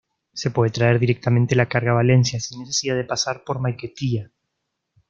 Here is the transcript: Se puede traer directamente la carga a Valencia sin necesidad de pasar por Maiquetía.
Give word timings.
Se 0.33 0.49
puede 0.49 0.71
traer 0.71 0.97
directamente 0.97 1.53
la 1.55 1.67
carga 1.69 1.91
a 1.91 1.93
Valencia 1.93 2.39
sin 2.39 2.61
necesidad 2.61 2.95
de 2.95 3.03
pasar 3.03 3.43
por 3.43 3.59
Maiquetía. 3.59 4.31